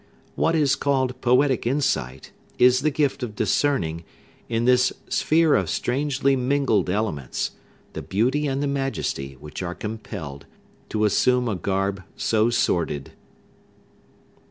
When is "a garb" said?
11.47-12.01